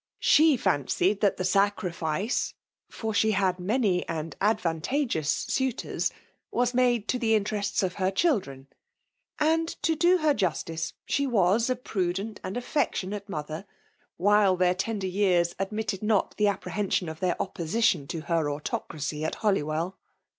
She 0.17 0.57
fancied 0.57 1.21
that 1.21 1.37
the 1.37 1.43
sacrifice 1.45 2.55
(for 2.89 3.13
ebe 3.13 3.33
had 3.35 3.59
many 3.59 4.03
and 4.07 4.35
advantagoous 4.41 5.45
suitora) 5.45 6.11
was 6.49 6.73
made 6.73 7.07
to 7.09 7.19
the 7.19 7.35
interests 7.35 7.83
of 7.83 7.93
her 8.01 8.11
chfldren— 8.11 8.65
^and 9.39 9.75
fodo 9.85 10.17
her 10.21 10.33
justice, 10.33 10.93
ahe 11.07 11.27
wets 11.27 11.69
a 11.69 11.75
prudent 11.75 12.39
and 12.43 12.57
affec« 12.57 12.93
tkmate 12.95 13.27
moAer—' 13.29 13.65
while 14.17 14.57
their 14.57 14.73
tender 14.73 15.05
years 15.05 15.53
admit 15.59 15.89
ted 15.89 16.01
not 16.01 16.35
€i€ 16.35 16.49
apprehension 16.49 17.07
of 17.07 17.19
their 17.19 17.39
opposition 17.39 18.07
to 18.07 18.23
Ijer 18.23 18.57
miocTBej 18.59 19.23
at 19.23 19.35
Holywell. 19.35 19.99